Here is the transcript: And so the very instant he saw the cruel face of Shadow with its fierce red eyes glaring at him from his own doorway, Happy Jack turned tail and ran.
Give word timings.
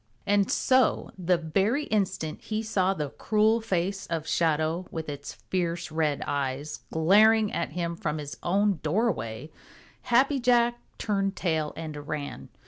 And 0.25 0.49
so 0.51 1.11
the 1.15 1.37
very 1.37 1.83
instant 1.83 2.41
he 2.41 2.63
saw 2.63 2.95
the 2.95 3.11
cruel 3.11 3.61
face 3.61 4.07
of 4.07 4.25
Shadow 4.27 4.87
with 4.89 5.07
its 5.07 5.33
fierce 5.33 5.91
red 5.91 6.23
eyes 6.25 6.79
glaring 6.91 7.53
at 7.53 7.73
him 7.73 7.95
from 7.95 8.17
his 8.17 8.35
own 8.41 8.79
doorway, 8.81 9.51
Happy 10.01 10.39
Jack 10.39 10.79
turned 10.97 11.35
tail 11.35 11.71
and 11.75 12.07
ran. 12.07 12.49